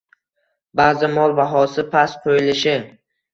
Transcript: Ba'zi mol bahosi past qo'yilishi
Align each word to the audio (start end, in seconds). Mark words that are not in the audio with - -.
Ba'zi 0.79 1.09
mol 1.17 1.35
bahosi 1.41 1.85
past 1.93 2.19
qo'yilishi 2.25 2.75